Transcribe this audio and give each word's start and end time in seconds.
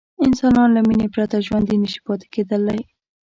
انسانان 0.27 0.69
له 0.75 0.81
مینې 0.87 1.07
پرته 1.13 1.37
ژوندي 1.45 1.75
نه 1.83 1.87
شي 1.91 1.99
پاتې 2.07 2.25
کېدلی. 2.33 2.81